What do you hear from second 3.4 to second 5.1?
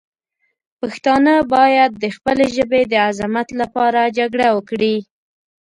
لپاره جګړه وکړي.